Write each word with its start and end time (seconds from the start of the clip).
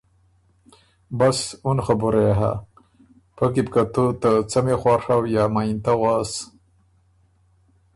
بس 1.17 1.39
اُن 1.67 1.77
خبُره 1.85 2.21
يې 2.27 2.33
هۀ، 2.39 2.51
پۀ 3.35 3.45
کی 3.53 3.61
بو 3.65 3.71
که 3.73 3.81
تو 3.93 4.03
ته 4.21 4.31
څمی 4.51 4.75
خواڒؤ 4.81 5.21
یا 5.35 5.43
مَئِنتۀ 5.53 5.93
غؤس۔ 5.99 6.31